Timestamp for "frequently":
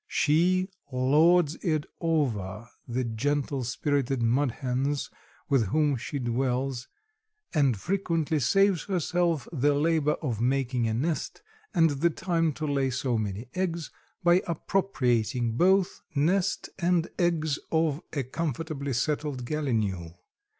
7.77-8.39